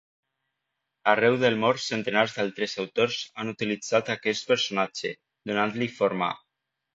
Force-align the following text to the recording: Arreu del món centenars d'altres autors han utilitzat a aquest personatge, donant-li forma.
Arreu 1.11 1.35
del 1.43 1.57
món 1.63 1.81
centenars 1.87 2.33
d'altres 2.37 2.73
autors 2.85 3.19
han 3.43 3.53
utilitzat 3.53 4.09
a 4.09 4.17
aquest 4.21 4.49
personatge, 4.53 5.13
donant-li 5.53 5.91
forma. 6.01 6.33